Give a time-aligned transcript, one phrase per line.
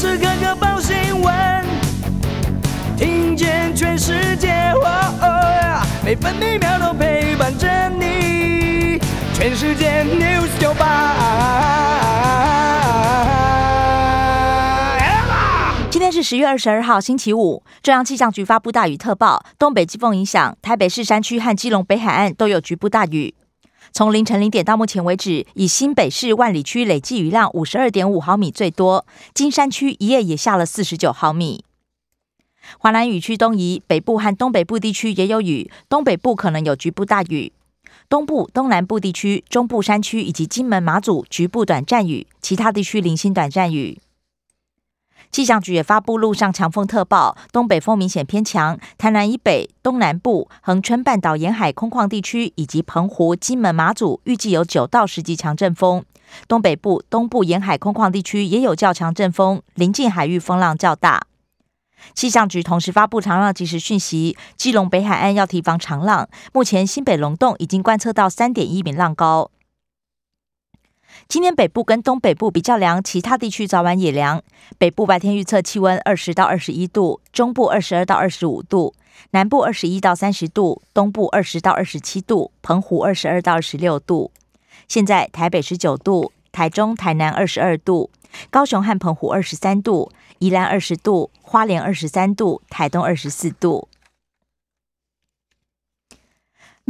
[0.00, 1.62] 时刻刻报新闻，
[2.96, 4.72] 听见全世界，
[6.02, 8.98] 每分每秒都陪伴着你。
[9.34, 11.16] 全世界 news 九八。
[15.90, 17.62] 今天是十月二十二号，星期五。
[17.82, 23.34] 中央气象局发布大雨特报，东北季风影响，台北市山区和基隆北海岸都有局部大雨。
[23.92, 29.04] 从凌晨零点到目前为止，以新北市万里区累计雨量五十二点五毫米最多，
[29.34, 31.64] 金山区一夜也下了四十九毫米。
[32.78, 37.52] 华南雨区东移，北部和东北部地区也有雨，东北部可能有局部大雨。
[38.08, 44.00] 东部、东南部地区、中部山区以及金门、马祖局部短暂雨，其他地区零星短暂雨。
[45.30, 56.04] 气象局也发布陆上强风特报，东北风明显偏强，台南以北、东南部、恒春半岛沿海空旷地区以及澎湖、金门、马祖预计有九到十级强阵风。
[56.48, 61.22] 东北部、东部沿海空旷地区也有较强阵风，临近海域风浪较大。
[62.14, 66.28] 气象局同时发布长浪即时讯息，基隆北海岸要提防长浪。
[66.52, 69.50] 目前新北龙洞已经观测到三点一米浪高。
[71.28, 74.42] 今天北部跟东北部比较凉，其他地区早晚也凉。
[74.78, 78.94] 北部白天预测气温二十到二十一度，中部二十二到二十五度，
[79.30, 84.32] 南部二十一到三十度，东部二十到二十七度，澎湖二十二到二十六度。
[84.88, 88.10] 现在台北十九度，台中、台南二十二度，
[88.50, 90.10] 高雄和澎湖二十三度，
[90.40, 93.86] 宜兰二十度，花莲二十三度，台东二十四度。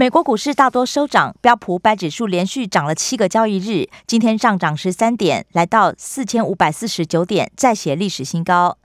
[0.00, 8.78] 美国股市大多收涨，标普五百指数连续涨了七个交易日，今天上涨十三点，来到四千五百四十九点，再写历史新高。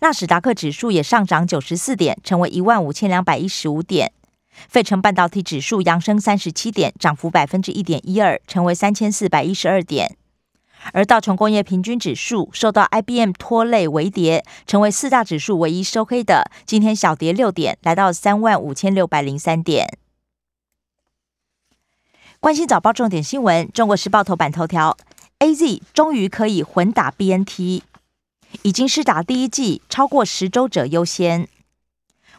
[0.00, 4.10] 纳斯达克指数也上涨九十四点，成为一万五千两百一十五点。
[4.50, 10.16] 费城半导体指数扬升三十七点，涨幅百分之一点一二，成为三千四百一十二点。
[10.92, 19.96] 而道琼工业平均指数受到 IBM 拖累微跌，成为四大指数唯一收黑的，今天小跌六点，来到三万五千六百零三点。
[22.46, 24.96] 关心早报重点新闻，《中国时报》头版头条
[25.40, 27.82] ：A Z 终于可以混打 B N T，
[28.62, 31.48] 已经施打第一剂，超过十周者优先。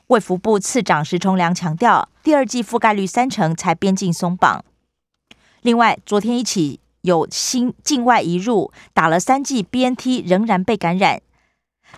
[0.08, 4.64] 卫福部次长石崇良强调，第二剂覆盖率三成才边境松绑。
[5.62, 11.22] 另外，昨天一起有新境外移入打了三剂 B N T 仍然被感染，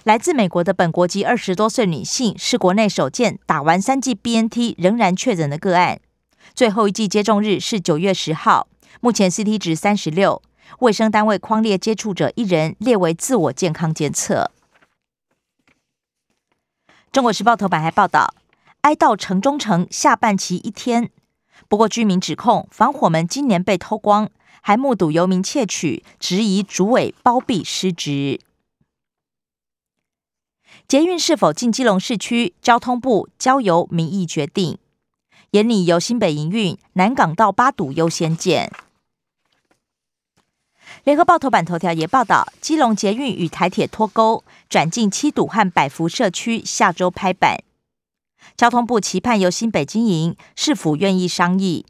[0.03, 5.99] 来自美国的本国籍二十多岁女性是国内首件打完三剂 B N T 仍然确诊的个案。
[6.53, 8.67] 最后一季接种日是九月十号，
[9.01, 10.41] 目前 CT 值三十六，
[10.79, 14.51] 卫生单位框列接触者一人列为自我健康监测。
[17.11, 18.33] 中国时报头版还报道，
[18.81, 21.09] 哀悼城中城下半旗一天，
[21.67, 24.29] 不过居民指控防火门今年被偷光，
[24.61, 28.39] 还目睹游民窃取，质疑主委包庇失职。
[30.87, 34.77] 捷运是否进基隆市区，交通部交由民意决定。
[35.51, 38.71] 眼里由新北营运，南港到八堵优先建。
[41.03, 47.63] 联合报头版头条也报道，基隆捷运与台铁脱钩，转进七堵和百福社区，下周拍板。
[48.55, 51.87] 交通部期盼由新北经营，是否愿意商议？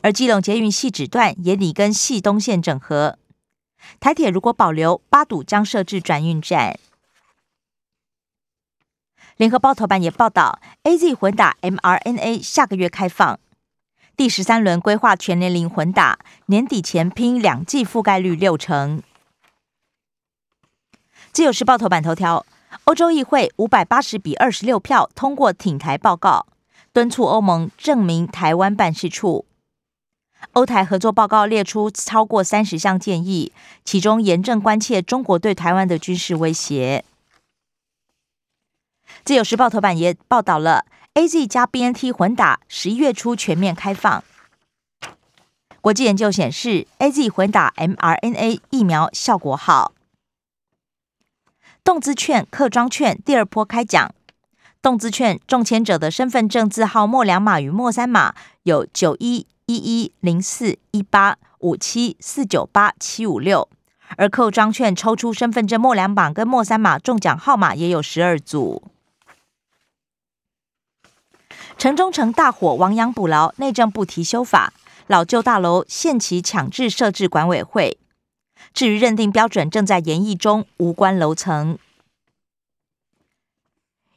[0.00, 3.18] 而基隆捷运系指段也拟跟系东线整合。
[3.98, 6.78] 台铁如果保留八堵，将设置转运站。
[9.36, 13.38] 联合报头版也报道，A Z 混打 mRNA 下个月开放，
[14.16, 19.02] 第十三轮规划全年龄混打，年底前拼两季覆盖率六成。
[21.32, 22.46] 自由时报头版头条，
[22.84, 26.46] 欧洲议会五百八十比二十六票通过挺台报告，
[26.94, 29.44] 敦促欧盟证明台湾办事处。
[30.52, 33.52] 欧台合作报告列出超过三十项建议，
[33.84, 37.04] 其中严正关切中国对台湾的军事威胁。
[39.24, 40.84] 自由时报头版也报道了
[41.14, 44.22] ，A Z 加 B N T 混打，十一月初全面开放。
[45.80, 49.92] 国际研究显示，A Z 混打 m R N A 疫苗效果好。
[51.84, 54.12] 动资券、客庄券第二波开奖，
[54.82, 58.34] 动资券中签者的身份证字号末两码与末三码
[58.64, 63.68] 有九一一一零四一八五七四九八七五六，
[64.16, 68.82] 而客庄券抽出身份证末两码跟末三码中奖号码也有十二组。
[71.78, 74.72] 城中城大火，亡羊补牢，内政部提修法，
[75.08, 77.98] 老旧大楼限期强制设置管委会。
[78.72, 81.78] 至于认定标准，正在研议中，无关楼层。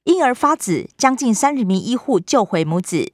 [0.06, 3.12] 婴儿发紫，将近三十名医护救回母子。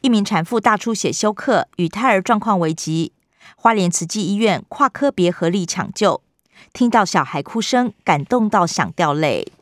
[0.00, 3.12] 一名产妇大出血休克，与胎儿状况危急，
[3.54, 6.22] 花莲慈济医院跨科别合力抢救，
[6.72, 9.52] 听到小孩哭声，感动到想掉泪。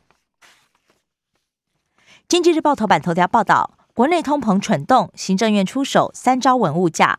[2.28, 7.18] 经济日报头版头条报道：国内通膨蠢动，行政院出手三招稳物价，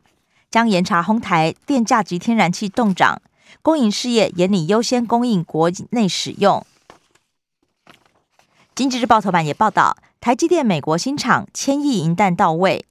[0.51, 3.19] 将严查哄台电价及天然气动涨，
[3.63, 6.63] 公营事业严拟优先供应国内使用。
[8.75, 12.85] 经济日报头版也报道，台积电美国新厂千亿银弹到位，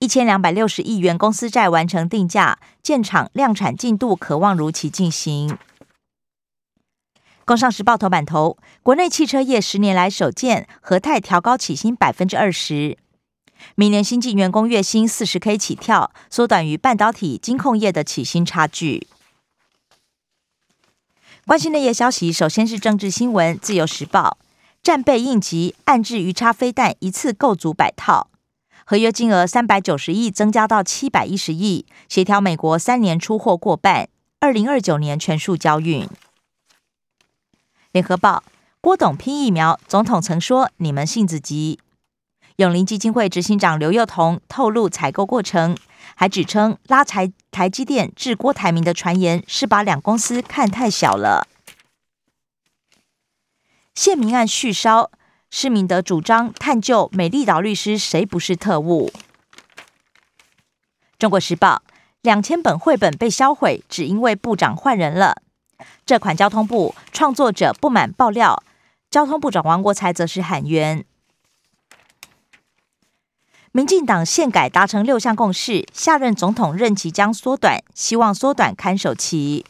[0.00, 5.56] 一千两百六十亿元公司债完成定价，建厂量产进度可望如期进行。
[7.44, 12.98] 工商时报头版头，国内汽车业十年来首见，和泰调高起薪百分之二十，
[13.74, 19.06] 明年新进员工月薪四十 K 起跳，缩短与半导体、金控业的起薪差距。
[21.46, 24.38] 关心内页消息，首先是政治新闻，自由时报
[24.82, 28.28] 战备应急，暗制鱼叉飞弹一次购足百套，
[28.84, 34.08] 合约金额三百九十亿增加到七百一十亿，协调美国三年出货过半，
[34.40, 36.08] 二零二九年全数交运。
[37.92, 38.42] 联合报，
[38.80, 41.78] 郭董拼疫苗，总统曾说你们性子急。
[42.56, 45.76] 永林基金会执行长刘幼彤透露采购过程，
[46.14, 51.48] 还指称拉台台积电治郭台铭的传言是把两公司看太小了。
[53.92, 55.10] 谢明案续烧，
[55.50, 59.12] 施明德主张探究美丽岛律师谁不是特务。
[61.18, 61.82] 中国时报，
[62.22, 65.42] 两千本绘本被销毁，只因为部长换人了。
[66.06, 68.62] 这款交通部创作者不满爆料，
[69.10, 71.04] 交通部长王国才则是喊冤。
[73.76, 79.66] 民进党宪改达成六项共识，下任总统任期将缩短，希望缩短看守期。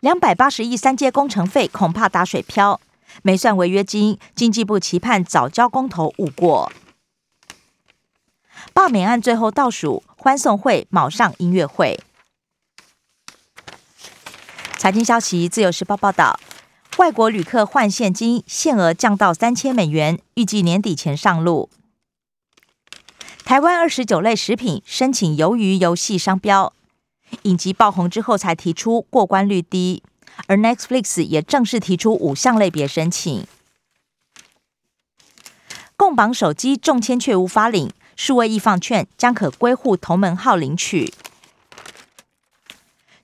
[0.00, 2.78] 两百八十亿三阶工程费恐怕打水漂，
[3.22, 6.70] 没算违约金，经济部期盼早交公投误过。
[8.74, 11.98] 罢免案最后倒数，欢送会卯上音乐会。
[14.76, 16.38] 财经消息，《自由时报》报道，
[16.98, 21.70] 外国旅客换现金限额降到三千美元，预计年底前上路。
[23.44, 26.72] 台湾二十九类食品申请鱿鱼游戏商标，
[27.42, 30.02] 影集爆红之后才提出过关率低，
[30.46, 33.46] 而 Netflix 也正式提出五项类别申请。
[35.96, 41.12] 共绑手机中签却无法领，数位易放券将可归户同门号领取。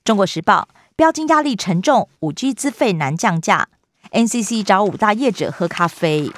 [0.03, 0.69] 中国时报。
[0.93, 3.69] 标金压力沉重，五 G 资费难降价。
[4.11, 6.31] NCC 找五大业者喝咖啡。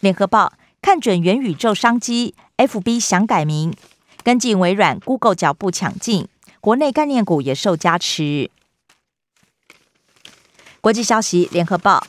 [0.00, 0.54] 联合报
[0.84, 3.74] 看准元宇宙商机，FB 想改名，
[4.22, 6.28] 跟进微软、Google 脚步抢进，
[6.60, 8.50] 国内概念股也受加持。
[10.82, 12.06] 国际消息，联合报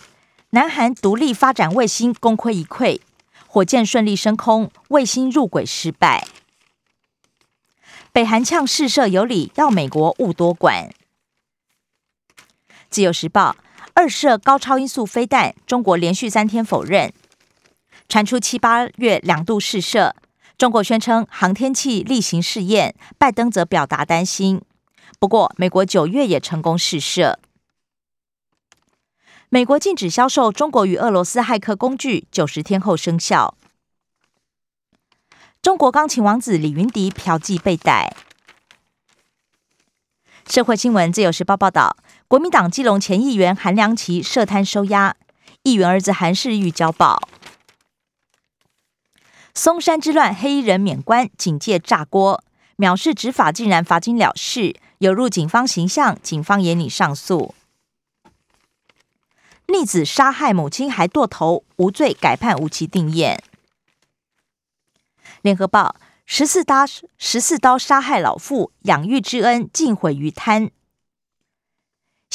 [0.50, 3.00] 南韩独立发展卫星功亏一篑，
[3.48, 6.27] 火箭顺利升空，卫星入轨失败。
[8.12, 10.89] 北韩呛试射有理，要美国勿多管。
[12.89, 13.56] 自由时报
[13.94, 17.13] 二射高超音速飞弹，中国连续三天否认。
[18.07, 20.15] 传出七八月两度试射，
[20.57, 24.61] 中国宣称航天器例行试验，拜登则表达担心。
[25.19, 27.39] 不过，美国九月也成功试射。
[29.49, 33.55] 美国禁止销售中国与俄罗斯骇客工具，九十天后生效。
[35.61, 38.15] 中国钢琴王子李云迪嫖妓被逮。
[40.47, 41.97] 社会新闻：自由时报报道，
[42.27, 45.15] 国民党基隆前议员韩良奇涉贪收押，
[45.63, 47.19] 议员儿子韩世玉交保。
[49.57, 52.43] 松山之乱，黑衣人免官，警界炸锅，
[52.77, 57.55] 藐视执法竟然罚金了事，有辱警方形象，警方也拟上诉。
[59.67, 63.41] 逆子杀害母亲还剁头，无罪改判无期定验。
[65.41, 65.95] 联合报
[66.25, 66.85] 十四刀
[67.17, 70.69] 十四刀杀害老父，养育之恩尽毁于贪。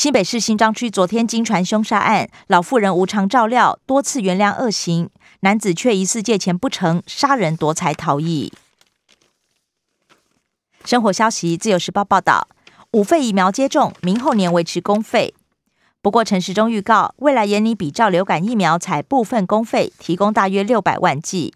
[0.01, 8.51] 新北市新庄区昨天经传凶杀案，老妇人无偿照料，多次原谅恶行，男子却疑似借钱不成，杀人夺财逃逸。
[10.87, 12.49] 生活消息，自由时报报道，
[12.93, 15.35] 五费疫苗接种，明后年维持公费。
[16.01, 21.53] 不过陈时中预告，未来严拟比照流感疫苗，采部分公费，提供大约六百万剂。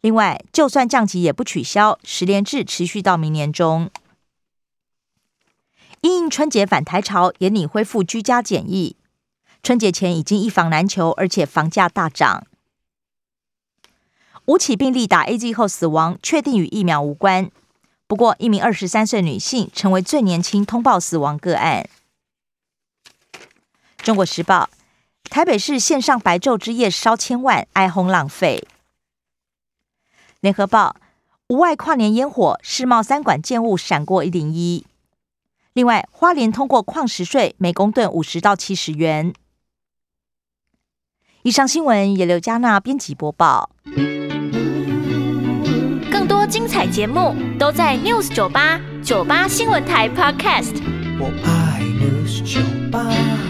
[0.00, 3.90] 另外，就算降级也不取消，十连制持续到明年中。
[6.02, 8.96] 因应春节返台潮，也拟恢复居家检疫。
[9.62, 12.46] 春节前已经一房难求，而且房价大涨。
[14.46, 17.50] 五起病例打 A Z 后死亡，确定与疫苗无关。
[18.06, 21.86] 不过，一名二十三岁女性成为最年轻通报死亡个案。
[23.98, 24.70] 中国时报：
[25.24, 28.66] 台北市线上白昼之夜烧千万，哀轰浪费。
[30.40, 30.96] 联合报：
[31.48, 34.86] 无外跨年烟火，世贸三馆建物闪过一零一。
[35.78, 39.32] 另外，花莲通过矿石税，每公吨五十到七十元。
[41.42, 43.70] 以上新闻由刘嘉娜编辑播报。
[46.10, 50.74] 更多精彩节目都在 News 九八九八新闻台 Podcast。
[51.20, 53.47] 我爱 News 酒吧。